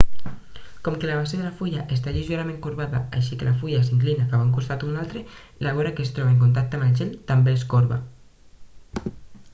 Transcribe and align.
com 0.85 0.93
que 1.01 1.07
la 1.09 1.17
base 1.17 1.37
de 1.41 1.43
la 1.47 1.51
fulla 1.59 1.83
està 1.95 2.13
lleugerament 2.15 2.57
corbada 2.67 3.01
així 3.19 3.37
que 3.41 3.49
la 3.49 3.53
fulla 3.59 3.83
s'inclina 3.89 4.25
cap 4.33 4.35
a 4.39 4.41
un 4.47 4.51
costat 4.57 4.87
o 4.87 4.89
un 4.89 4.97
altre 5.03 5.23
la 5.67 5.77
vora 5.77 5.95
que 5.99 6.09
es 6.09 6.13
troba 6.19 6.33
en 6.37 6.43
contacte 6.47 6.81
amb 6.81 6.89
el 6.89 6.99
gel 7.03 7.15
també 7.33 7.57
es 7.61 7.69
corba 7.77 8.03